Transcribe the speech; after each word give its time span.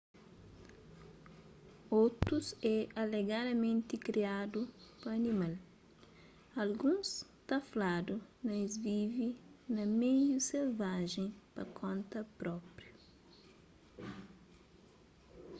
otus 2.01 2.45
é 2.75 2.77
alegadamenti 3.03 3.95
kriadu 4.07 4.61
pa 4.99 5.09
animal 5.19 5.53
alguns 6.63 7.07
ta 7.47 7.57
fladu 7.69 8.15
na 8.45 8.53
es 8.65 8.73
vive 8.85 9.29
na 9.75 9.83
meiu 9.99 10.37
selvajen 10.51 11.27
pa 11.53 11.63
konta 11.79 12.19
própriu 12.39 12.95